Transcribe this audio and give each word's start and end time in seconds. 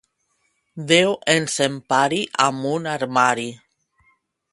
Déu 0.91 1.11
ens 1.33 1.57
empari 1.65 2.21
amb 2.47 2.65
un 2.73 2.89
armari. 2.95 3.47